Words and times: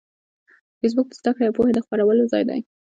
فېسبوک 0.79 1.07
د 1.11 1.13
زده 1.19 1.31
کړې 1.35 1.45
او 1.47 1.55
پوهې 1.57 1.71
د 1.73 1.79
خپرولو 1.85 2.23
ځای 2.31 2.43
دی 2.49 2.59